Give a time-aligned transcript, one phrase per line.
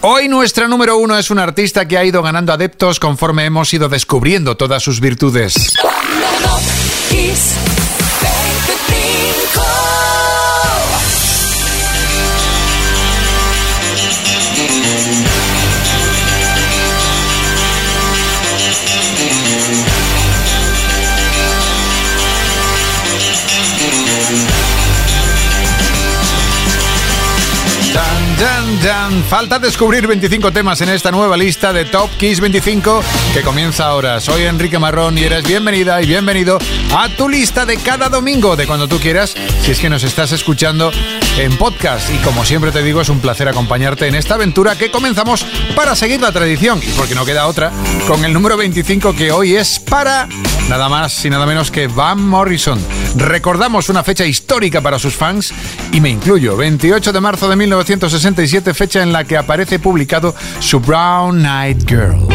[0.00, 3.88] Hoy nuestra número uno es un artista que ha ido ganando adeptos conforme hemos ido
[3.88, 5.72] descubriendo todas sus virtudes.
[29.28, 33.02] Falta descubrir 25 temas en esta nueva lista de Top Kiss 25
[33.34, 34.20] que comienza ahora.
[34.20, 36.58] Soy Enrique Marrón y eres bienvenida y bienvenido
[36.96, 40.30] a tu lista de cada domingo, de cuando tú quieras, si es que nos estás
[40.30, 40.92] escuchando
[41.38, 42.10] en podcast.
[42.12, 45.94] Y como siempre te digo, es un placer acompañarte en esta aventura que comenzamos para
[45.94, 47.70] seguir la tradición, y porque no queda otra,
[48.06, 50.28] con el número 25 que hoy es para
[50.68, 52.78] nada más y nada menos que Van Morrison.
[53.16, 55.54] Recordamos una fecha histórica para sus fans
[55.92, 60.80] y me incluyo, 28 de marzo de 1967, fecha en la que aparece publicado su
[60.80, 62.26] Brown Eyed Girl.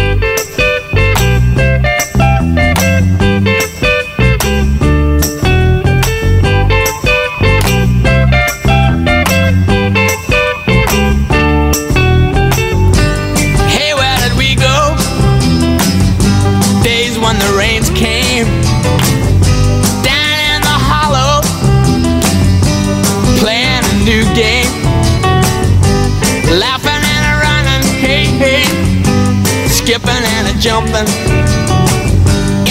[30.64, 31.08] Jumping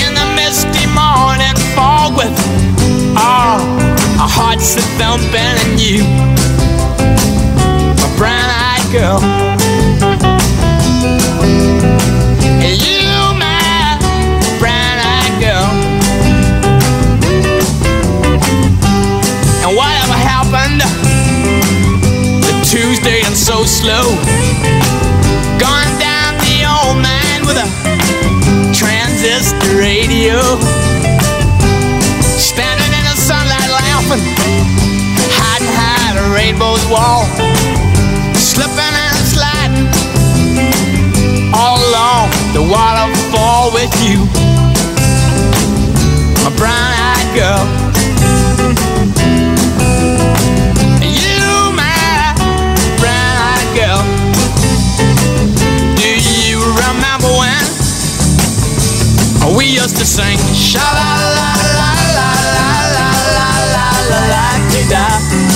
[0.00, 2.32] in the misty morning fog with
[3.18, 3.60] all
[4.18, 6.02] our hearts are thumping and you,
[8.00, 9.52] my brown-eyed girl.
[46.62, 47.65] My brown eyed girl.
[51.03, 52.34] You, my
[53.03, 54.03] brown eyed girl.
[55.99, 57.67] Do you remember when?
[59.56, 64.47] We used to sing sha la la la la la la la la la la
[64.89, 65.06] da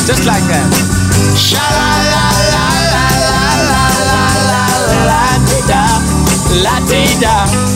[0.07, 0.71] just like that.
[1.39, 4.65] Sha la la la la la la la la
[5.07, 5.23] la
[5.71, 5.85] da
[6.65, 7.76] la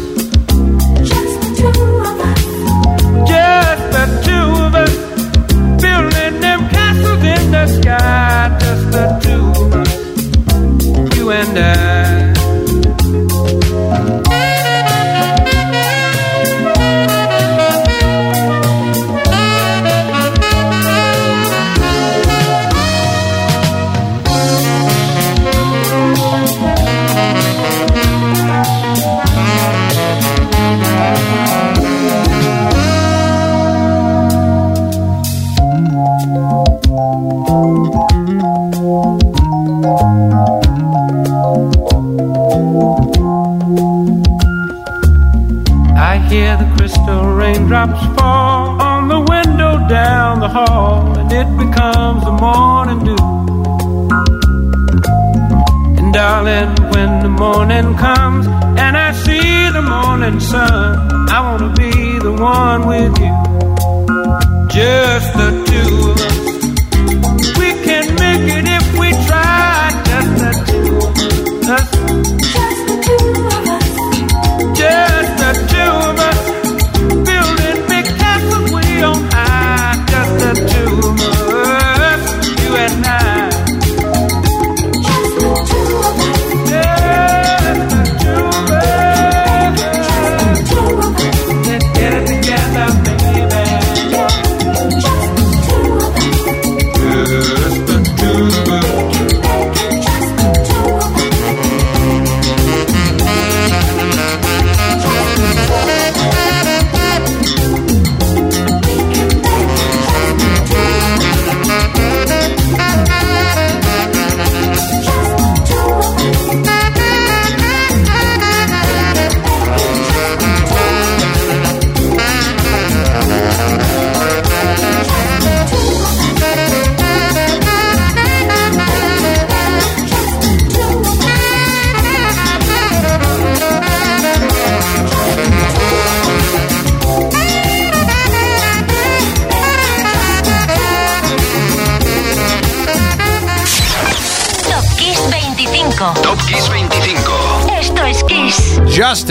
[11.53, 11.90] down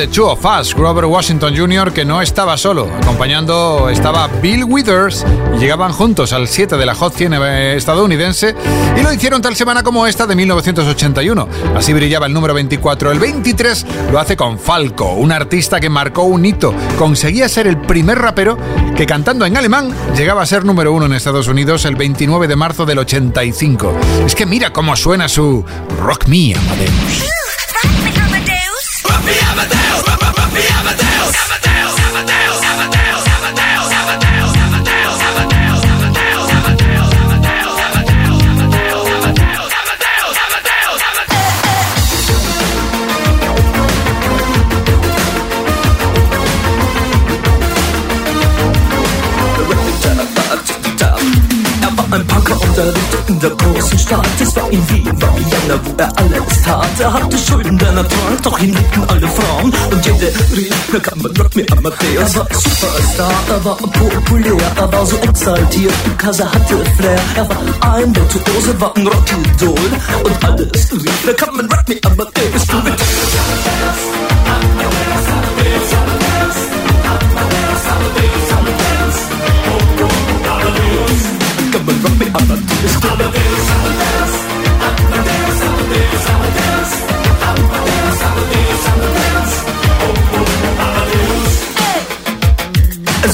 [0.00, 2.88] Just the Two of Us, Grover Washington Jr., que no estaba solo.
[3.02, 8.54] Acompañando estaba Bill Withers y llegaban juntos al 7 de la Hot 100 estadounidense
[8.98, 11.48] y lo hicieron tal semana como esta de 1981.
[11.76, 13.12] Así brillaba el número 24.
[13.12, 16.72] El 23 lo hace con Falco, un artista que marcó un hito.
[16.98, 18.56] Conseguía ser el primer rapero
[18.96, 22.56] que cantando en alemán llegaba a ser número uno en Estados Unidos el 29 de
[22.56, 23.94] marzo del 85.
[24.24, 25.62] Es que mira cómo suena su
[26.00, 27.30] Rock Me Amadeus.
[29.30, 29.89] Er war
[52.12, 54.26] ein Punker und er lebte in der großen Stadt.
[54.40, 57.00] Es war in Wien, war Vienna, wo er alles tat.
[57.00, 59.72] Er hatte Schulden, der er trank, doch ihn liebten alle Frauen.
[59.90, 60.26] Und jede
[60.56, 62.34] rief, na kann man Rock me Amadeus.
[62.34, 67.20] Er war Superstar, er war populär, er war so exaltiert, er hatte Flair.
[67.36, 69.90] Er war ein Virtuose, war ein Rockidol.
[70.24, 72.66] Und alles rief, na kann man Rock me Amadeus.
[72.66, 73.00] Du mit
[81.70, 82.60] Come on, rock me Amadeus.
[82.84, 83.89] Es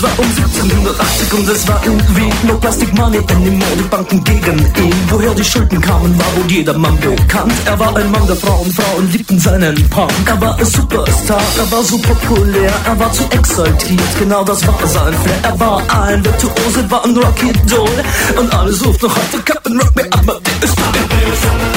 [0.06, 3.76] war um 1780 und es war irgendwie no Plastic Money anymore.
[3.78, 4.94] Die Banken gegen ihn.
[5.08, 7.52] Woher die Schulden kamen, war wohl jedermann bekannt.
[7.64, 10.12] Er war ein Mann der Frauen, Frauen liebten seinen Punk.
[10.26, 14.18] Er war ein Superstar, er war so populär, er war zu exaltiert.
[14.18, 15.40] Genau das war sein Flair.
[15.42, 18.04] Er war ein Virtuose, war ein Rocky Doll.
[18.38, 20.76] Und alle suchten noch heute Captain Rock Me Amadeus.
[21.26, 21.75] lessons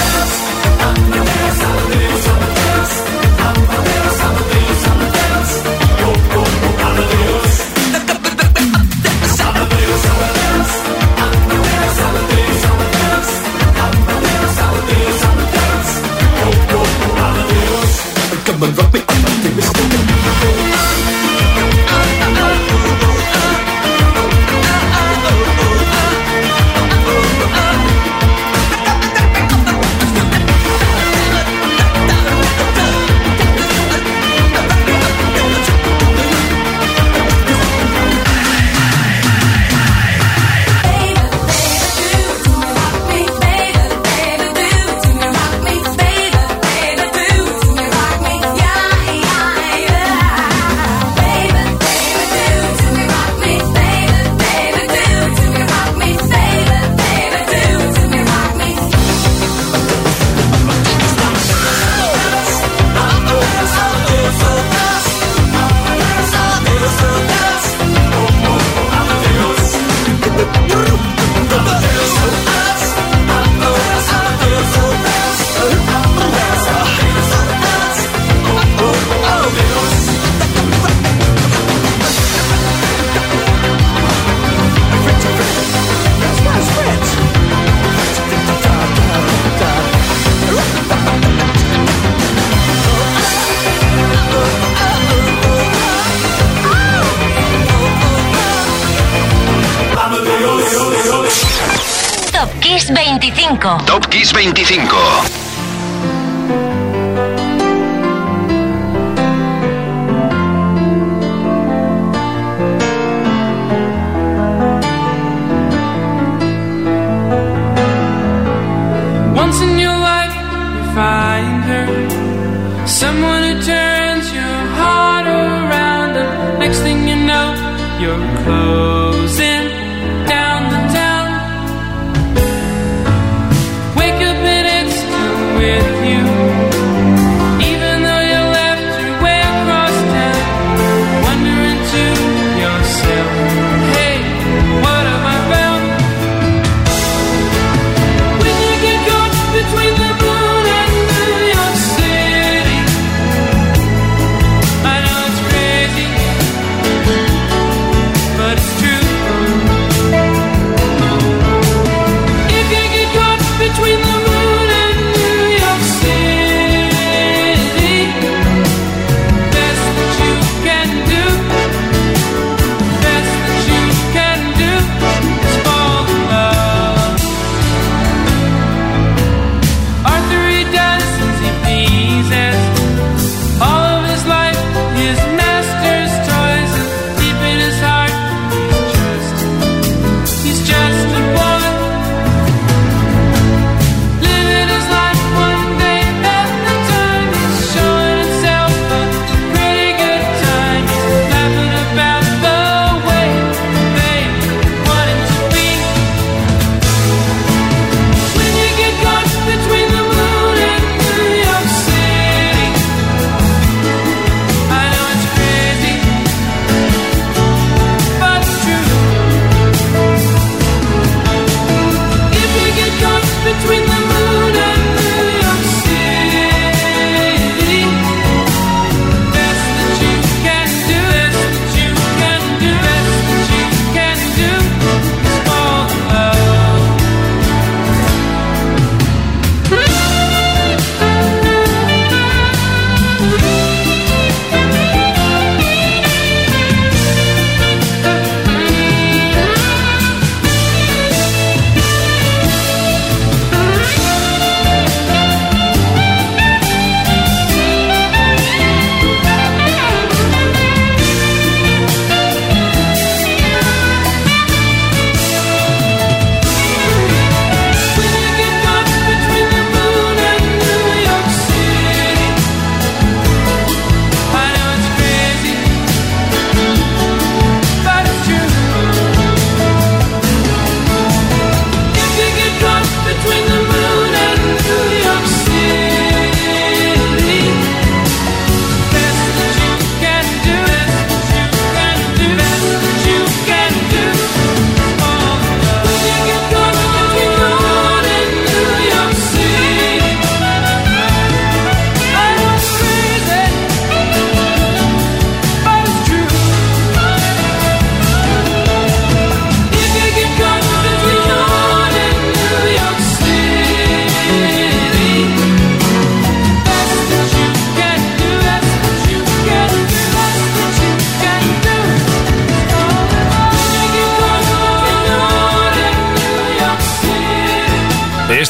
[128.10, 128.99] your clothes.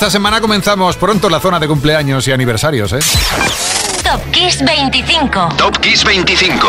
[0.09, 2.99] Semana comenzamos pronto la zona de cumpleaños y aniversarios, ¿eh?
[4.03, 5.49] Top Kiss 25.
[5.55, 6.67] Top Kiss 25.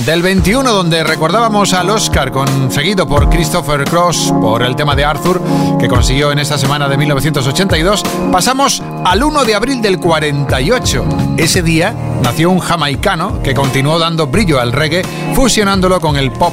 [0.00, 5.40] Del 21, donde recordábamos al Oscar, conseguido por Christopher Cross por el tema de Arthur,
[5.80, 11.04] que consiguió en esta semana de 1982, pasamos al 1 de abril del 48.
[11.38, 15.02] Ese día nació un jamaicano que continuó dando brillo al reggae,
[15.34, 16.52] fusionándolo con el pop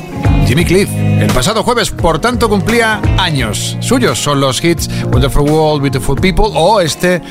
[0.50, 0.90] Jimmy Cliff.
[0.90, 3.78] El pasado jueves, por tanto, cumplía años.
[3.82, 7.22] Suyos son los hits Wonderful World, Beautiful People o este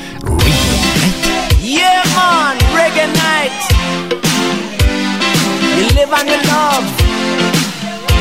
[1.61, 3.51] Yeah, man, reggae night.
[5.75, 6.85] You live on your love.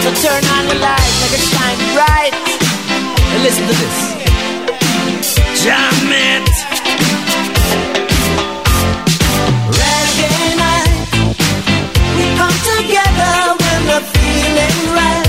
[0.03, 2.35] So turn on the light, make it shine bright.
[3.35, 3.97] And listen to this.
[5.63, 7.08] Jam it.
[13.89, 15.28] not feeling right.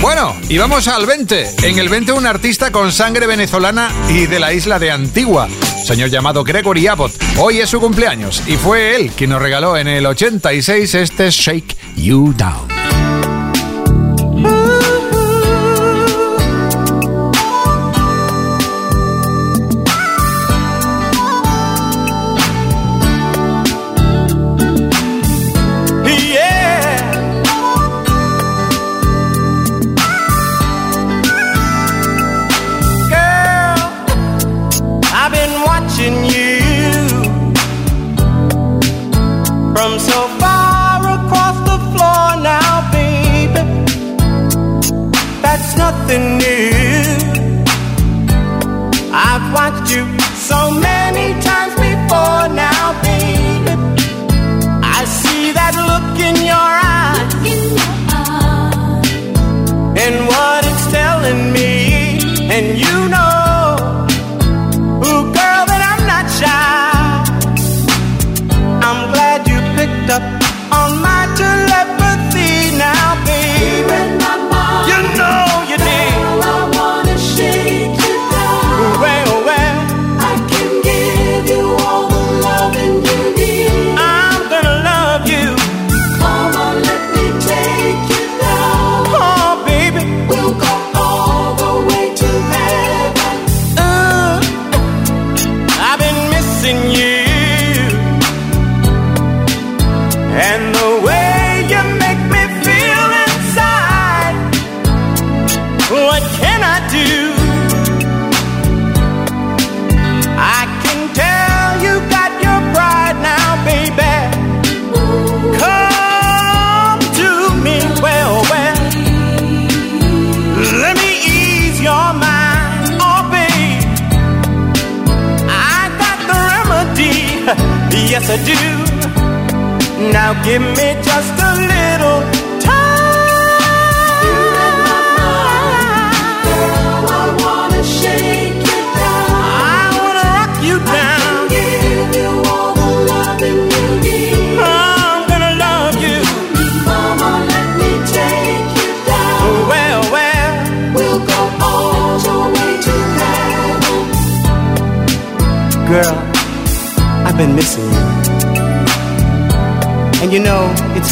[0.00, 1.68] Bueno, y vamos al 20.
[1.68, 5.48] En el 20 un artista con sangre venezolana y de la isla de Antigua,
[5.84, 7.12] señor llamado Gregory Abbott.
[7.38, 11.76] Hoy es su cumpleaños y fue él quien nos regaló en el 86 este Shake
[11.96, 12.75] You Down.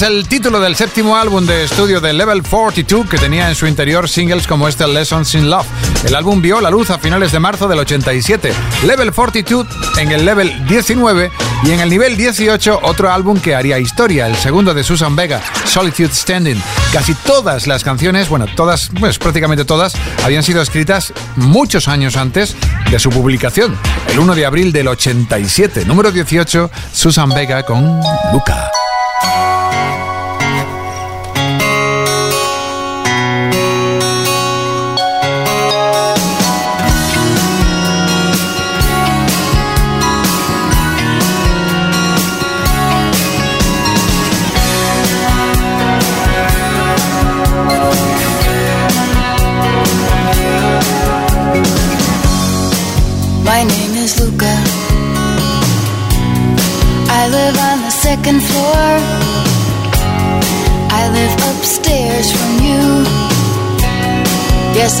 [0.00, 3.66] Es el título del séptimo álbum de estudio de Level 42 que tenía en su
[3.66, 5.66] interior singles como este Lessons in Love.
[6.04, 8.52] El álbum vio la luz a finales de marzo del 87.
[8.86, 9.66] Level 42
[9.98, 11.30] en el level 19
[11.64, 15.42] y en el nivel 18 otro álbum que haría historia, el segundo de Susan Vega,
[15.66, 16.62] Solitude Standing.
[16.92, 22.54] Casi todas las canciones, bueno, todas, pues prácticamente todas, habían sido escritas muchos años antes
[22.90, 23.76] de su publicación,
[24.08, 25.84] el 1 de abril del 87.
[25.84, 28.00] Número 18, Susan Vega con
[28.32, 28.70] Luca.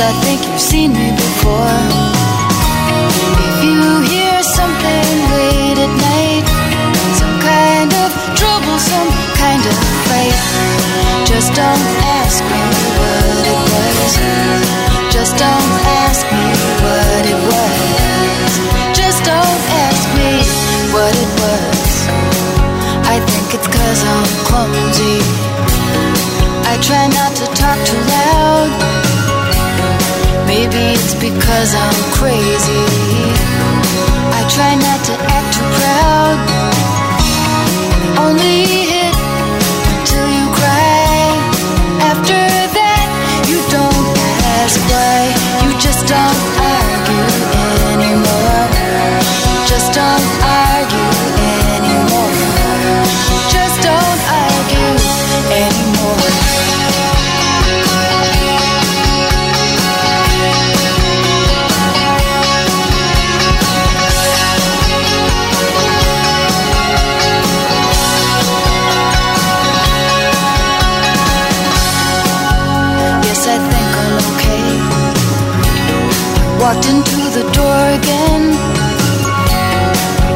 [0.02, 0.39] I think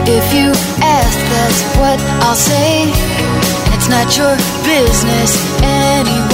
[0.06, 2.92] If you ask, that's what I'll say.
[3.74, 6.33] It's not your business anyway.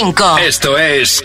[0.00, 0.38] 25.
[0.38, 1.22] Esto es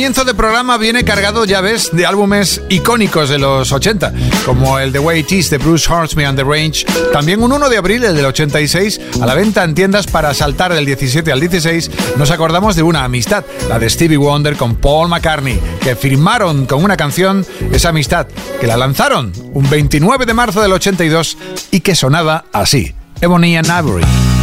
[0.00, 4.14] comienzo de programa viene cargado, ya ves, de álbumes icónicos de los 80,
[4.46, 6.86] como el The Way It Is de Bruce Hornsby and the Range.
[7.12, 10.72] También un 1 de abril, el del 86, a la venta en tiendas para saltar
[10.72, 15.10] del 17 al 16, nos acordamos de una amistad, la de Stevie Wonder con Paul
[15.10, 18.26] McCartney, que firmaron con una canción esa amistad,
[18.58, 21.36] que la lanzaron un 29 de marzo del 82
[21.72, 24.39] y que sonaba así, Ebony and Ivory.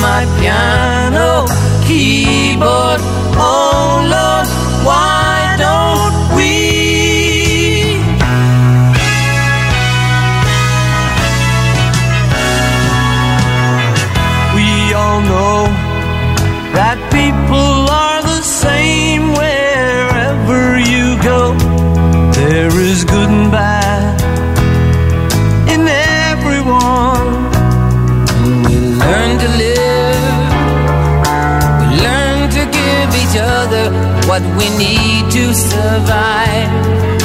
[0.00, 1.46] My piano
[1.86, 3.27] keyboard.
[34.40, 37.17] What we need to survive.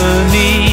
[0.00, 0.69] 和你。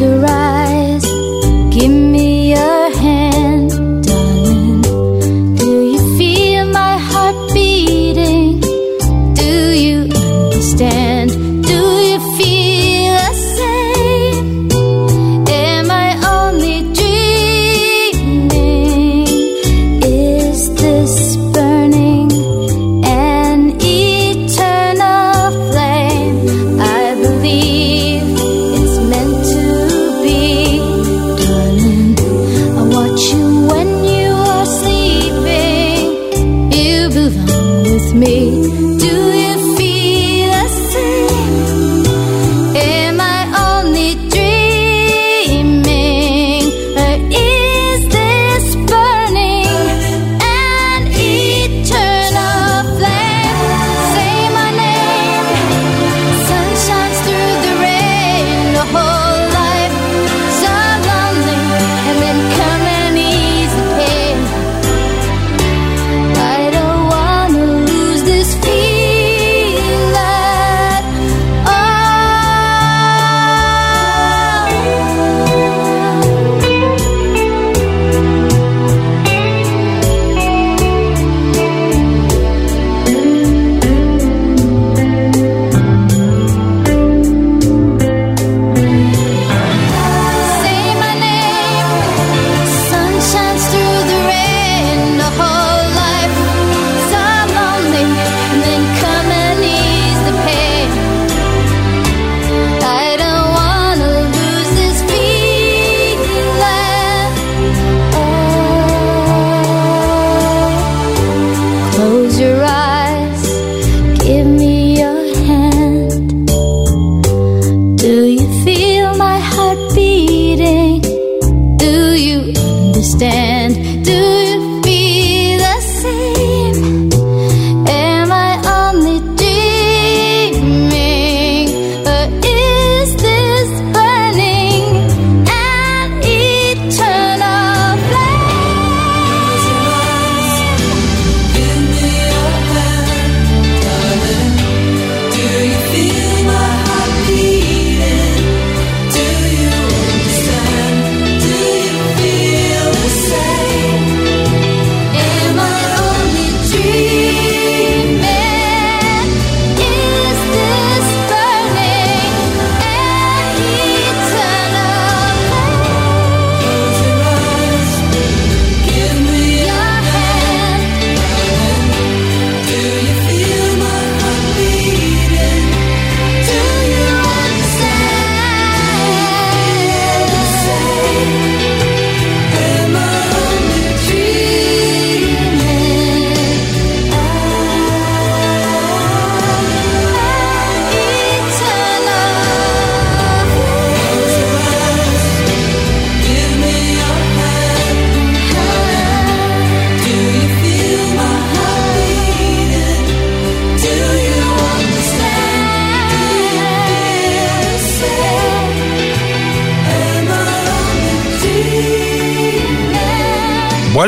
[0.00, 0.49] to rise.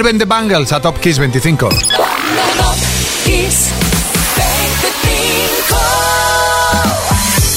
[0.03, 1.69] Vuelven The Bangles a Top Kiss 25.
[1.69, 1.79] Top
[3.25, 3.71] Kiss
[4.37, 5.77] 25.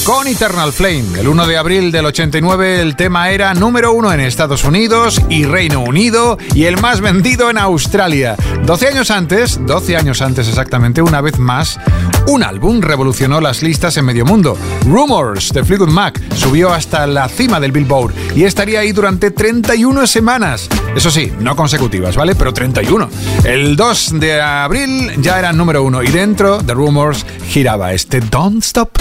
[0.04, 4.20] Con Eternal Flame, el 1 de abril del 89 el tema era número uno en
[4.20, 8.36] Estados Unidos y Reino Unido y el más vendido en Australia.
[8.64, 11.80] 12 años antes, 12 años antes exactamente, una vez más,
[12.28, 14.56] un álbum revolucionó las listas en medio mundo.
[14.84, 20.06] Rumors de Fleetwood Mac subió hasta la cima del Billboard y estaría ahí durante 31
[20.06, 20.68] semanas.
[20.96, 22.34] Eso sí, no consecutivas, ¿vale?
[22.34, 23.08] Pero 31.
[23.44, 28.64] El 2 de abril ya era número uno y dentro de Rumors giraba este Don't
[28.64, 28.98] Stop.